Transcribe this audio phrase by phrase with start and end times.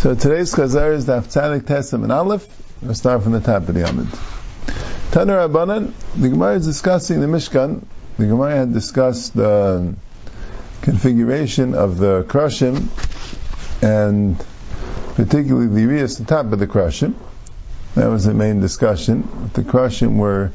[0.00, 2.48] So today's Chazar is the Tzadik Tesam and Aleph.
[2.80, 4.06] We'll start from the top of the Amid.
[5.10, 7.84] Taner Rabbanan, the Gemara is discussing the Mishkan.
[8.16, 9.94] The Gemara had discussed the
[10.80, 12.88] configuration of the Krashim
[13.82, 14.42] and
[15.16, 17.12] particularly the Urias, the top of the Krashim.
[17.94, 19.50] That was the main discussion.
[19.52, 20.50] The Krashim were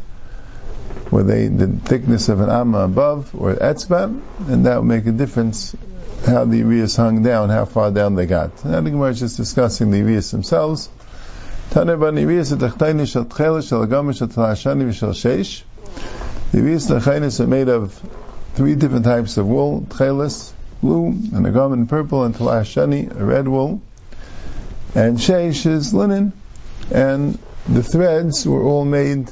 [1.12, 4.20] were they the thickness of an amma above or etzba,
[4.50, 5.76] and that would make a difference
[6.26, 8.66] how the Urias hung down, how far down they got.
[8.66, 10.90] Now the Gemara is just discussing the Urias themselves.
[11.70, 11.82] The
[16.62, 17.94] Tachainis are made of
[18.56, 23.48] three different types of wool, Tchelis, blue, and a garment purple, and Talashani, a red
[23.48, 23.82] wool.
[24.94, 26.34] And Sheish is linen,
[26.92, 27.38] and
[27.68, 29.32] the threads were all made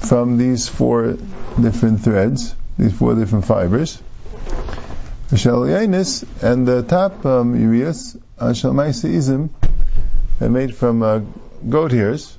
[0.00, 1.16] from these four
[1.60, 4.02] different threads, these four different fibers.
[5.30, 9.50] Yanis, and the top um, urias, Shalmaisa Izim,
[10.40, 11.20] are made from uh,
[11.68, 12.34] goat hairs.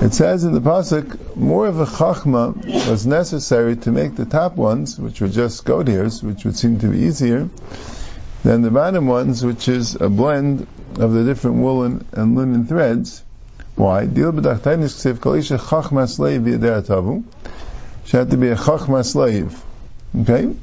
[0.00, 2.56] It says in the pasuk, more of a chachma
[2.90, 6.80] was necessary to make the top ones, which were just goat hairs, which would seem
[6.80, 7.48] to be easier,
[8.42, 10.66] than the bottom ones, which is a blend
[10.98, 13.22] of the different woolen and linen threads.
[13.76, 14.06] Why?
[18.04, 19.62] She had to be a chachma slave.
[20.20, 20.54] Okay?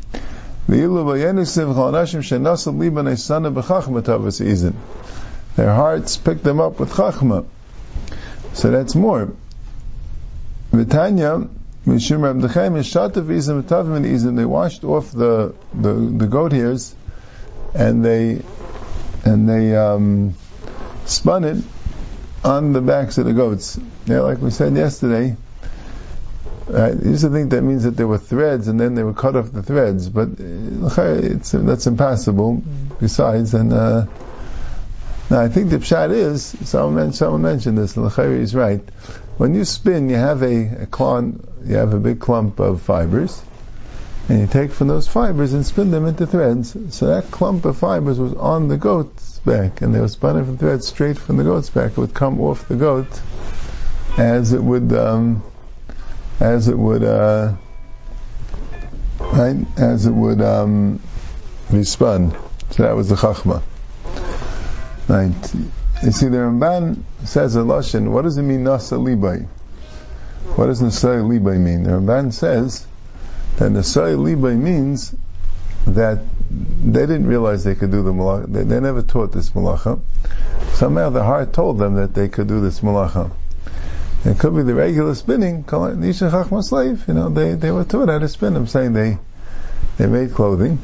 [5.55, 7.45] Their hearts picked them up with chachma.
[8.53, 9.33] So that's more.
[10.71, 11.49] Vitanya,
[11.85, 16.51] Mishum Rab Dechaim, Shatav Izim, Tavim and Izim, they washed off the, the, the goat
[16.53, 16.95] hairs
[17.73, 18.41] and they,
[19.25, 20.35] and they, um,
[21.05, 21.57] spun it
[22.43, 23.79] on the backs of the goats.
[24.05, 25.35] Yeah, like we said yesterday,
[26.71, 26.93] Right?
[26.93, 29.35] You used to think that means that there were threads and then they were cut
[29.35, 32.63] off the threads, but uh, that's impossible.
[32.97, 34.05] Besides, and uh,
[35.29, 37.97] now I think the pshat is someone, someone mentioned this.
[37.97, 38.81] And is right.
[39.37, 41.23] When you spin, you have a, a
[41.65, 43.41] you have a big clump of fibers,
[44.29, 46.77] and you take from those fibers and spin them into threads.
[46.95, 50.57] So that clump of fibers was on the goat's back, and they were spun from
[50.57, 51.91] threads straight from the goat's back.
[51.91, 53.21] It would come off the goat
[54.17, 54.93] as it would.
[54.93, 55.43] Um,
[56.41, 57.53] as it would, uh,
[59.19, 60.99] right, as it would um,
[61.71, 62.35] be spun.
[62.71, 63.61] So that was the chachma.
[65.07, 65.55] Right.
[66.03, 68.09] You see, the Ramban says a lashon.
[68.09, 69.47] What does it mean nasa libay?
[70.55, 71.83] What does nasa libay mean?
[71.83, 72.87] The Ramban says
[73.57, 75.15] that nasa libay means
[75.85, 78.51] that they didn't realize they could do the malacha.
[78.51, 80.01] They, they never taught this malacha.
[80.73, 83.31] Somehow the heart told them that they could do this malacha.
[84.23, 87.07] It could be the regular spinning, Nisha.
[87.07, 88.55] You know, they, they were taught how to spin.
[88.55, 89.17] I'm saying they,
[89.97, 90.77] they made clothing.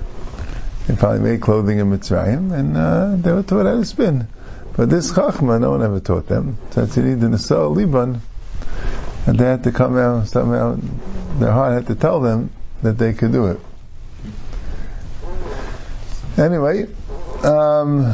[0.87, 4.27] They probably made clothing in Mitzrayim, and uh, they were taught how to spin.
[4.75, 6.57] But this Chachma, no one ever taught them.
[6.71, 8.21] So you need the Nasa Liban,
[9.27, 10.79] and they had to come out, somehow,
[11.37, 12.49] their heart had to tell them
[12.81, 13.59] that they could do it.
[16.37, 16.87] Anyway,
[17.43, 18.13] um,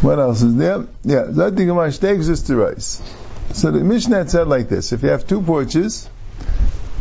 [0.00, 0.86] what else is there?
[1.04, 3.02] Yeah, Zati Gemara Shteik Zisterais.
[3.52, 6.08] So the Mishnah said like this: If you have two porches,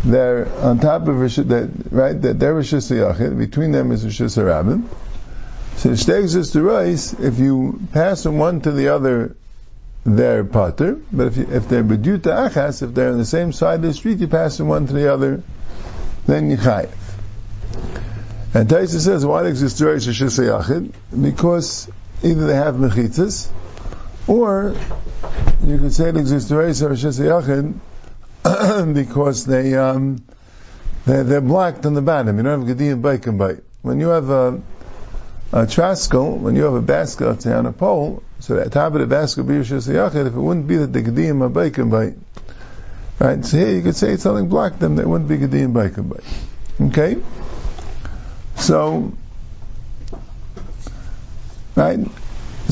[0.04, 3.38] they're on top of Rishus, that right, that they're Rishus Yachid.
[3.38, 4.88] Between them is Rishus Rabbim.
[5.78, 7.14] So the Shtegs the rice.
[7.14, 9.36] If you pass from one to the other,
[10.04, 11.00] they're Pater.
[11.12, 13.94] But if you, if they're Beduta Achas, if they're on the same side of the
[13.94, 15.44] street, you pass from one to the other,
[16.26, 16.92] then you chayiv.
[18.54, 20.92] And Taisa says, why the rice Rishus Yachid?
[21.22, 21.90] Because
[22.24, 23.50] either they have mechitzas,
[24.28, 24.76] or
[25.64, 27.74] you could say it exists Yachid
[28.94, 30.24] because they um,
[31.06, 32.38] they they're blacked on the bottom.
[32.38, 33.64] You don't have Gedim bike and bite.
[33.82, 34.62] When you have a
[35.54, 38.94] a traskle, when you have a basket let's say on a pole, so the top
[38.94, 41.78] of the basket would be Yachid, if it wouldn't be that the Gedim are bike
[41.78, 42.16] and bite.
[43.20, 46.10] Right, so here you could say something blocked them, that wouldn't be Gedim bike and
[46.10, 46.24] bite.
[46.88, 47.18] Okay?
[48.56, 49.14] So,
[51.76, 52.00] right,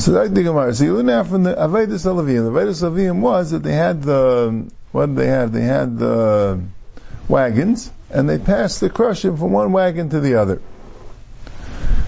[0.02, 0.74] so that's the Gemara.
[0.74, 2.44] So you out from the Avedis Alavim.
[2.44, 5.52] The Avedis Alavim was that they had the, what did they have?
[5.52, 6.62] They had the
[7.28, 10.60] wagons, and they passed the crushing from one wagon to the other.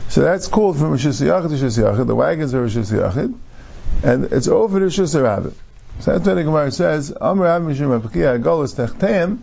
[0.09, 2.07] So that's called from Rishis Yachid to Rishis Yachid.
[2.07, 3.35] The wagons are Rishis Yachid,
[4.03, 5.55] and it's over to Rishis Rabbim.
[6.01, 9.39] So that's what the Gemara says, Amr Mishum Apakiyah Golas Techtem,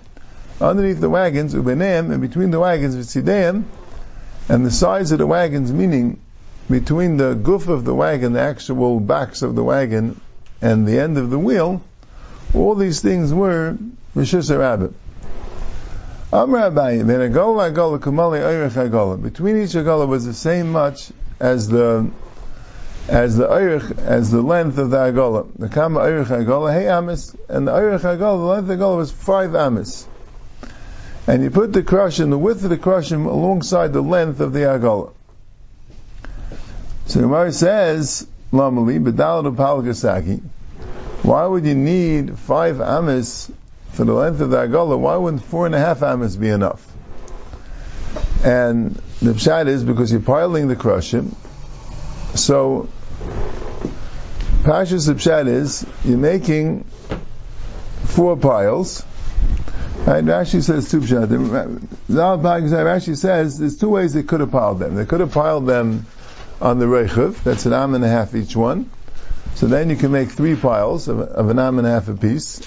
[0.61, 3.63] underneath the wagons, Ubenem, and between the wagons, Vitzideim,
[4.49, 6.19] and the sides of the wagons, meaning
[6.69, 10.19] between the goof of the wagon, the actual backs of the wagon,
[10.61, 11.81] and the end of the wheel,
[12.53, 13.77] all these things were
[14.15, 14.93] Rishis Rabbim.
[16.31, 19.21] Amr Abayi, then Agola Agola Kamali Eirech Agola.
[19.21, 22.09] Between each Agola was the same much as the
[23.07, 25.47] as the Eirech, as the length of the Agola.
[25.57, 28.97] The Kama Eirech Agola, hey Amis, and the Eirech Agola, the length of the Agola
[28.97, 30.05] was five Amis.
[31.25, 34.59] And you put the crushim, the width of the crushim alongside the length of the
[34.59, 35.11] Agola.
[37.09, 40.41] So Gemara says, Lamali, Bedalad
[41.23, 43.51] why would you need five Amis
[43.93, 46.85] for the length of the Agola, why wouldn't four and a half amas be enough?
[48.43, 51.33] And the pshat is because you're piling the crushim.
[52.37, 52.87] So,
[54.61, 56.83] Pashas the pshat is you're making
[58.05, 59.03] four piles.
[60.05, 60.23] Right?
[60.23, 61.27] Rashi says two pshat.
[62.07, 64.93] Rashi says there's two ways they could have piled them.
[64.93, 66.05] They could have piled them
[66.61, 67.41] on the rechav.
[67.43, 68.89] That's an am and a half each one.
[69.55, 72.15] So then you can make three piles of, of an am and a half a
[72.15, 72.61] piece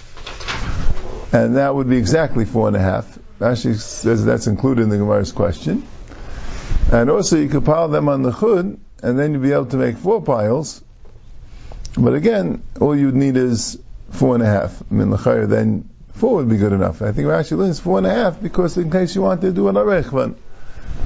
[1.33, 3.19] and that would be exactly four and a half.
[3.39, 5.87] Rashi says that's included in the Gemara's question.
[6.93, 9.79] And also you could pile them on the chud, and then you'd be able to
[9.79, 10.85] make four piles.
[11.97, 13.79] But again, all you'd need is
[14.11, 14.83] four and a half.
[14.91, 17.01] I mean, the then four would be good enough.
[17.01, 19.69] I think Rashi learns four and a half because in case you want to do
[19.69, 20.35] an arechvan,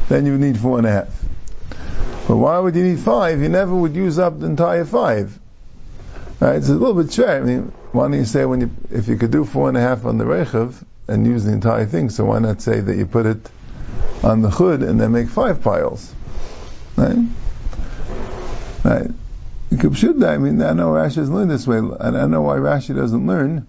[0.09, 1.26] then you need four and a half.
[2.27, 3.41] But why would you need five?
[3.41, 5.39] You never would use up the entire five.
[6.41, 6.57] Right?
[6.57, 7.31] It's a little bit strange.
[7.31, 9.81] I mean, why don't you say when you, if you could do four and a
[9.81, 13.07] half on the Rechav and use the entire thing, so why not say that you
[13.07, 13.49] put it
[14.23, 16.13] on the Chud and then make five piles?
[16.97, 17.17] Right?
[18.85, 19.11] Right.
[19.95, 22.95] Should I mean, I know Rashi doesn't learn this way, and I know why Rashi
[22.95, 23.67] doesn't learn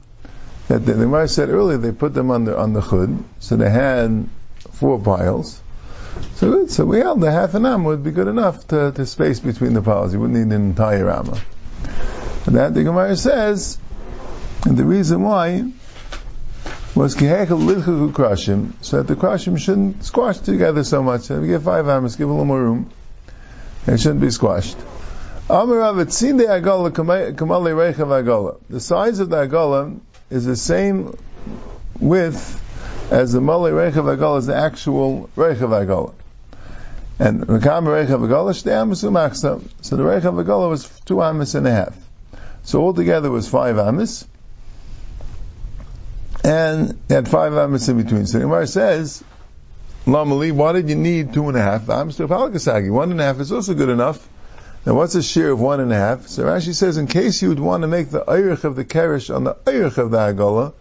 [0.67, 3.69] that the, the said earlier they put them on the on the chud, so they
[3.69, 4.29] had
[4.71, 5.61] four piles.
[6.37, 9.39] So so we held the half an amma would be good enough to, to space
[9.39, 10.13] between the piles.
[10.13, 11.41] You wouldn't need an entire amma.
[12.45, 13.79] And that the Gemara says,
[14.63, 15.71] and the reason why
[16.93, 21.31] was kihechel lidchuku krashim, so that the krashim shouldn't squash together so much.
[21.31, 22.91] If we get five hammers, give a little more room.
[23.87, 24.77] It shouldn't be squashed.
[25.47, 25.63] The
[28.79, 29.99] size of the agala
[30.29, 31.17] is the same
[31.99, 32.61] width
[33.11, 36.13] as the male rechav agala is the actual rechav agala.
[37.19, 41.71] And the rechav agala shtei amas So the rechav agala was two amas and a
[41.71, 41.97] half.
[42.63, 44.27] So altogether was five amis,
[46.43, 48.27] and they had five amis in between.
[48.27, 49.23] So Gemara says,
[50.05, 52.91] Lamali, why did you need two and a half amis to Palakasagi?
[52.91, 54.27] One and a half is also good enough.
[54.85, 56.27] Now what's a share of one and a half?
[56.27, 59.33] So Rashi says, in case you would want to make the Eirich of the Kerish
[59.33, 60.73] on the Eirich of the Agola,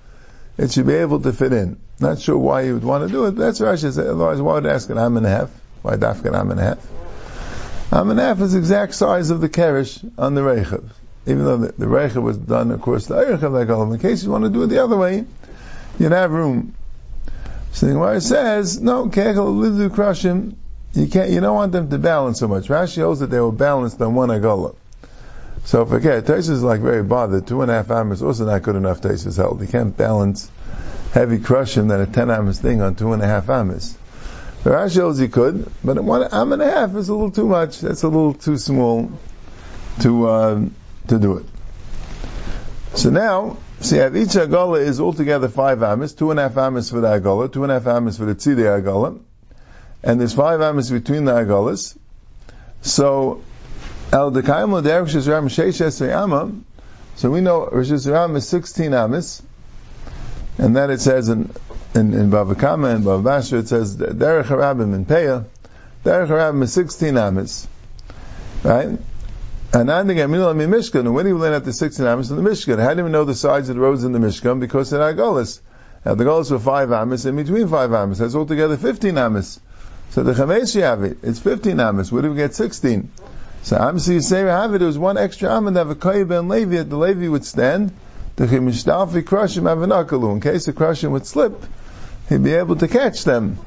[0.58, 1.78] it should be able to fit in.
[1.98, 3.98] Not sure why you would want to do it, but that's Rashi says.
[3.98, 5.50] Otherwise, why would ask an am and a half?
[5.86, 7.92] Why dafka an am and a half?
[7.92, 10.90] Am and a half is the exact size of the Kerish on the Reichav
[11.26, 13.92] even though the, the was done, of course, the Eirich of that Golem.
[13.92, 15.24] In case you want to do it the other way,
[15.98, 16.74] you'd have room.
[17.72, 20.54] So the Gemara says, no, Kechel Lidu Krashim,
[20.94, 22.68] you can't, you don't want them to balance so much.
[22.68, 24.76] Rashi holds that they were balanced on one Agola.
[25.64, 27.48] So forget, Tosfos is like very bothered.
[27.48, 29.60] Two and a half amas also not good enough, Tosfos held.
[29.60, 30.48] You can't balance
[31.12, 33.98] heavy crushing than a ten amas thing on two and a half amas.
[34.70, 37.80] Rashi holds you could, but one am and a half is a little too much.
[37.80, 39.12] That's a little too small
[40.00, 40.74] to, um,
[41.08, 41.46] to do it.
[42.94, 46.90] So now, see, so each agola is altogether five amas, two and a half amas
[46.90, 49.18] for the agola, two and a half amas for the tzidei agola,
[50.02, 51.96] and there's five amas between the agolas.
[52.80, 53.42] So,
[54.12, 56.52] el dekayim l'derech shizram sheish ama,
[57.16, 58.04] so we know Rosh is
[58.48, 59.42] 16 amas,
[60.58, 61.50] and then it says in,
[61.96, 65.44] in, in Bava Kama and Bava Basra, it says, Derech Harabim in Peah,
[66.04, 67.66] Derech Harabim is 16 amas,
[68.62, 68.98] right?
[69.72, 72.78] And when do we learn at the 16 amas in the Mishkan?
[72.78, 74.60] How do we know the sides of the roads in the Mishkan?
[74.60, 75.60] Because in Agolis.
[76.04, 78.18] Now uh, the goals were five amas in between five amas.
[78.18, 79.58] That's altogether 15 amas.
[80.10, 81.18] So the Chamesh it.
[81.22, 82.12] It's 15 amas.
[82.12, 83.10] Where do we get 16?
[83.64, 84.78] So Amsi Yisrael it.
[84.78, 86.84] There was one extra am and have ben Levi.
[86.84, 87.92] The Levi would stand.
[88.36, 90.32] The Chimishtafi crush him have an akalu.
[90.32, 91.60] In case the crushing would slip,
[92.28, 93.58] he'd be able to catch them.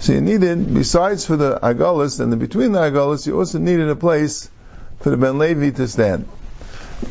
[0.00, 3.88] So you needed, besides for the Agolis and the between the Agolis, you also needed
[3.88, 4.50] a place
[5.00, 6.26] for the Ben Levi to stand.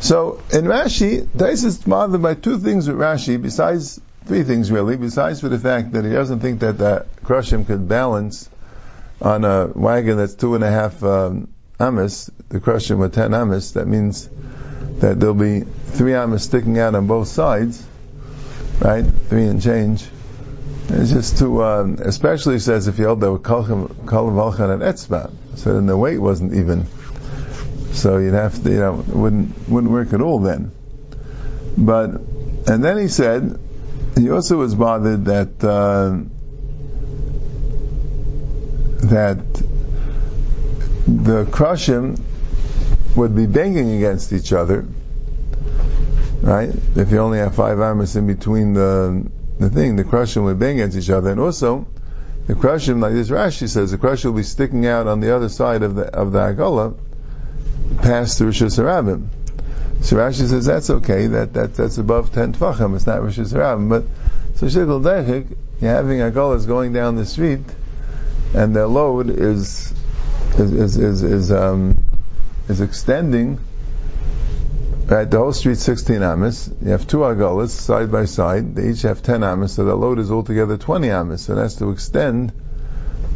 [0.01, 4.97] So in Rashi, Tais is bothered by two things with Rashi, besides three things really,
[4.97, 8.49] besides for the fact that he doesn't think that the Krushim could balance
[9.21, 13.87] on a wagon that's two and a half um, the Krushim with ten amis, that
[13.87, 14.29] means
[14.99, 17.83] that there'll be three amis sticking out on both sides,
[18.81, 19.03] right?
[19.03, 20.05] Three and change.
[20.91, 25.31] It's just to, um, especially says if you held the with Kalchem, Kalchem, and Etzba,
[25.55, 26.87] so then the weight wasn't even.
[27.93, 30.71] So you'd have to, you know, wouldn't, wouldn't work at all then.
[31.77, 32.09] But,
[32.67, 33.59] and then he said,
[34.17, 36.21] he also was bothered that, uh,
[39.07, 39.45] that
[41.05, 42.19] the krushim
[43.15, 44.87] would be banging against each other,
[46.41, 46.73] right?
[46.95, 49.29] If you only have five amas in between the
[49.59, 51.85] the thing, the krushim would bang against each other, and also
[52.47, 55.49] the krushim, like this Rashi says, the krushim will be sticking out on the other
[55.49, 56.97] side of the of the agola,
[58.01, 59.27] past the Rishus Harabim.
[60.01, 63.89] So Rashi says that's okay, that, that that's above ten tfachim, it's not Rishus Harabim.
[63.89, 64.05] But
[64.55, 67.61] so Shikl Dechik, you're having agolas going down the street,
[68.55, 69.93] and their load is
[70.57, 72.03] is is is, is um
[72.69, 73.59] is extending.
[75.09, 76.69] Right, the whole street 16 amas.
[76.83, 78.75] You have two agolas side by side.
[78.75, 81.45] They each have 10 amas, so the load is altogether 20 amas.
[81.45, 82.53] So it has to extend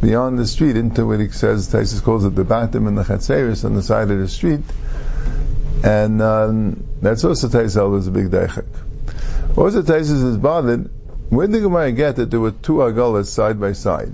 [0.00, 3.64] beyond the street into what he says, Tosfos calls it the batim and the chatzeris
[3.64, 4.60] on the side of the street.
[5.82, 8.66] And um, that's also Taisel is a big deichek.
[9.56, 10.88] Also Tosfos is bothered,
[11.30, 14.12] where did the Gemara get that there were two agolas side by side?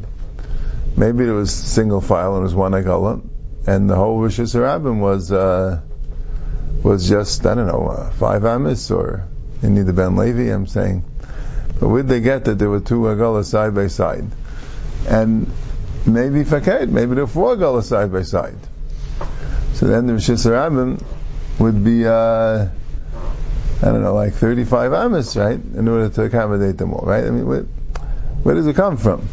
[0.97, 3.21] Maybe there was single file and it was one agola,
[3.67, 5.83] and the whole Rishus Harabim was, uh,
[6.83, 9.27] was just, I don't know, uh, five amis, or
[9.63, 11.05] need the Ben Levi, I'm saying.
[11.79, 14.27] But did they get that there were two agolas side by side?
[15.09, 15.51] And
[16.07, 18.59] maybe fakir, maybe there were four agolas side by side.
[19.75, 21.03] So then the Rishus Harabim
[21.59, 22.69] would be, uh,
[23.83, 25.59] I don't know, like 35 amis, right?
[25.59, 27.25] In order to accommodate them all, right?
[27.25, 27.63] I mean, where,
[28.43, 29.27] where does it come from?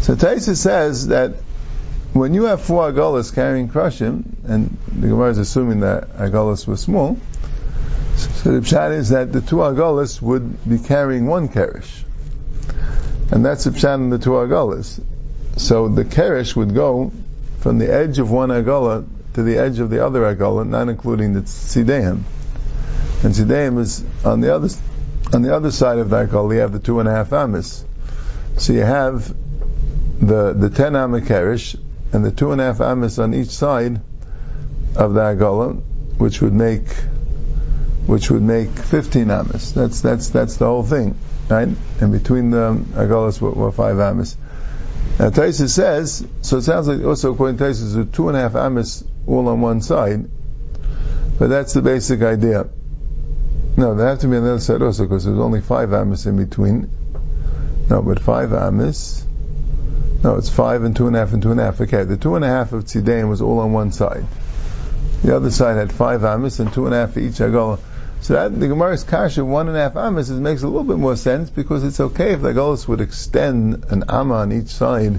[0.00, 1.34] So Tosfos says that
[2.12, 6.76] when you have four agolas carrying krushim, and the Gemara is assuming that agolas were
[6.76, 7.18] small,
[8.16, 12.04] so the pshat is that the two agolas would be carrying one kerish.
[13.30, 15.00] And that's the pshat in the two agolas.
[15.56, 17.12] So the kerish would go
[17.60, 21.34] from the edge of one agola to the edge of the other agola, not including
[21.34, 22.22] the tzideim.
[23.22, 24.68] And tzideim is on the other
[25.32, 26.54] on the other side of that agola.
[26.54, 27.84] You have the two and a half amis.
[28.56, 29.28] So you have
[30.20, 31.78] the the ten amakerish
[32.12, 34.00] and the two and a half amis on each side
[34.96, 35.80] of the agola,
[36.18, 36.88] which would make
[38.06, 39.72] which would make fifteen amis.
[39.72, 41.16] That's that's that's the whole thing,
[41.48, 41.68] right?
[42.00, 44.36] And between the agolas were, were five amis.
[45.18, 48.54] Now Tosfos says, so it sounds like also according to Tosfos, two and a half
[48.54, 50.28] amis all on one side,
[51.38, 52.68] but that's the basic idea.
[53.76, 56.26] No, they have to be on the other side also because there's only five amis
[56.26, 56.90] in between.
[57.88, 59.24] No, but five amis.
[60.22, 61.80] No, it's five and two and a half and two and a half.
[61.80, 64.26] Okay, the two and a half of Tzidain was all on one side.
[65.22, 67.78] The other side had five amis and two and a half for each agola.
[68.20, 70.98] So that the Gemara's kasha one and a half amis it makes a little bit
[70.98, 75.18] more sense because it's okay if the agolas would extend an amma on each side.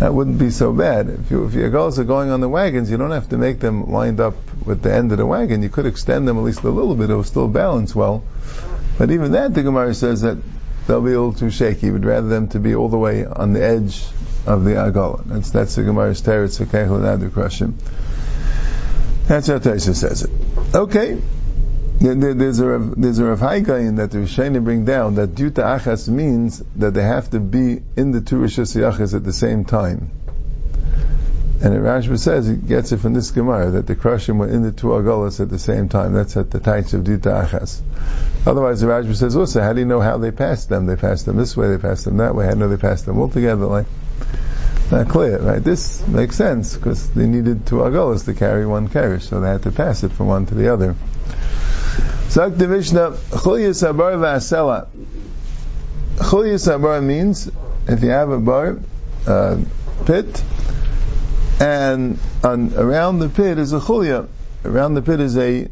[0.00, 1.08] That wouldn't be so bad.
[1.08, 3.60] If, you, if your agolas are going on the wagons, you don't have to make
[3.60, 4.34] them lined up
[4.66, 5.62] with the end of the wagon.
[5.62, 8.24] You could extend them at least a little bit; it will still balance well.
[8.98, 10.38] But even that, the Gemara says that
[10.86, 11.90] they'll be a little too shaky.
[11.90, 14.04] We'd rather them to be all the way on the edge
[14.46, 15.24] of the agola.
[15.24, 17.74] That's that's the Gemara's teretz kechel and krashim.
[19.26, 20.30] That's how Taisha says it.
[20.74, 21.20] Okay.
[21.98, 26.08] There's a there's a Rav Haikayin that the Rishonim bring down that due to achas
[26.08, 30.10] means that they have to be in the two Yachas at the same time.
[31.62, 34.72] And Rashba says he gets it from this Gemara that the Krushim were in the
[34.72, 36.12] two Agolas at the same time.
[36.12, 37.80] That's at the times of Dita Achas.
[38.46, 40.86] Otherwise, the Rashba says also, how do you know how they passed them?
[40.86, 42.44] They passed them this way, they passed them that way.
[42.44, 43.66] How do know they passed them all together?
[43.66, 43.86] Like,
[44.90, 45.62] not clear, right?
[45.62, 49.62] This makes sense because they needed two Agolas to carry one carriage, so they had
[49.62, 50.94] to pass it from one to the other.
[52.28, 54.88] Zak the Mishnah, Chulya Sabar Vasela.
[56.16, 57.50] Chulya Sabar means
[57.86, 58.78] if you have a bar,
[59.26, 59.58] uh,
[60.04, 60.42] pit,
[61.60, 64.28] and on, around the pit is a chulya.
[64.64, 65.68] Around the pit is a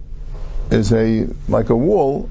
[0.71, 2.31] is a like a wall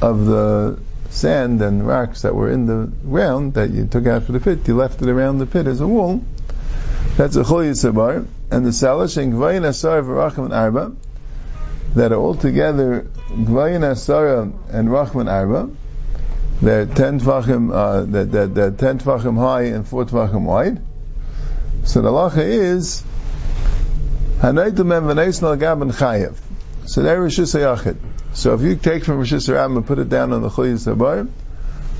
[0.00, 0.78] of the
[1.10, 4.66] sand and rocks that were in the ground that you took out for the pit.
[4.66, 6.22] You left it around the pit as a wall.
[7.16, 8.26] That's a chulya sabar.
[8.50, 10.92] And the salash and gvayin asar v'rachman arba
[11.96, 15.70] that are altogether Gvayin Asara and Rachman Arba.
[16.60, 20.80] They're ten tvachim, uh, they're, they're ten tvachim high and four tvachim wide.
[21.86, 23.02] So the halacha is
[24.40, 26.36] Hanaitu mem v'neis nalgab and chayev.
[26.84, 27.96] So they're Rishus
[28.34, 31.28] So if you take from Rishus Harabim and put it down on the Chuyis Habar,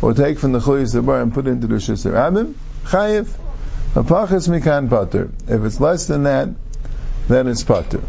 [0.03, 3.29] or take from the Chuyis Habar and put it into the Rishus Harabim, chayev.
[3.95, 5.31] Apachas mikan pater.
[5.49, 6.51] If it's less than that,
[7.29, 8.03] then it's pater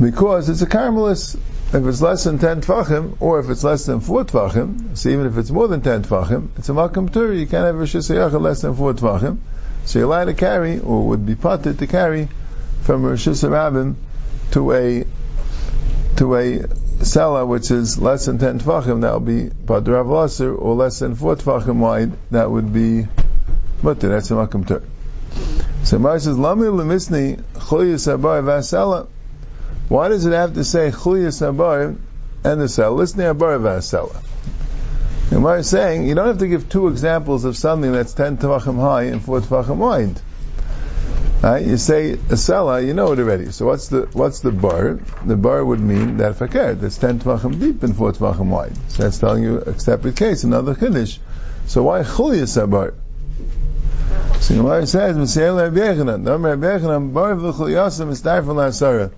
[0.00, 1.38] because it's a karmelis.
[1.70, 5.26] If it's less than 10 tvachim, or if it's less than 4 tvachim, so even
[5.26, 8.40] if it's more than 10 tvachim, it's a makam tur, you can't have a shisayach
[8.40, 9.36] less than 4 tvachim,
[9.84, 12.28] so you're allowed to carry, or would be potted to carry,
[12.82, 13.16] from a
[13.48, 13.96] Rabin
[14.52, 15.04] to a,
[16.16, 20.98] to a seller which is less than 10 tvachim, that would be pater or less
[21.00, 23.06] than 4 tvachim wide, that would be
[23.82, 24.82] But that's a makam tur.
[25.84, 29.06] So Mar says, Lami lemisni chuyas abar vasela.
[29.88, 31.96] Why does it have to say chuyas abar
[32.44, 32.94] and the cell?
[32.94, 34.22] Listen abar vasela.
[35.30, 38.80] And is saying, you don't have to give two examples of something that's 10 tefachim
[38.80, 40.20] high and 4 tefachim wide.
[41.42, 41.64] Right?
[41.64, 43.52] You say a sela, you know it already.
[43.52, 44.98] So what's the what's the bar?
[45.24, 48.76] The bar would mean that fakir that's ten tvachim deep and four tvachim wide.
[48.88, 51.18] So that's telling you a separate case, another kiddush.
[51.66, 52.94] So why chulias a bar?
[54.40, 59.12] So Gemara says, "M'seil Rabbi Yochanan, Rabbi Yochanan, bar v'chuliyasam is from la'asara."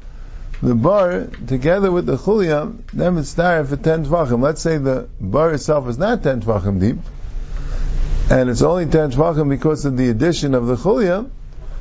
[0.63, 4.43] The bar together with the chuliyam, then it's for ten tvachim.
[4.43, 6.99] Let's say the bar itself is not ten tvachim deep,
[8.31, 11.31] and it's only ten tvachim because of the addition of the chuliyam.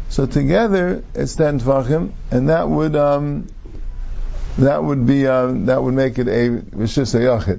[0.08, 3.48] So together it's ten tvachim, and that would um,
[4.58, 7.14] that would be um, that would make it a rishis.
[7.16, 7.58] Okay.